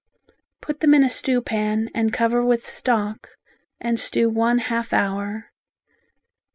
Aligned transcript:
Put 0.61 0.79
them 0.79 0.95
in 0.95 1.03
a 1.03 1.11
stew 1.11 1.43
pan 1.43 1.91
and 1.93 2.11
cover 2.11 2.43
with 2.43 2.65
stock 2.65 3.37
and 3.79 3.99
stew 3.99 4.31
one 4.31 4.57
half 4.57 4.93
hour. 4.93 5.51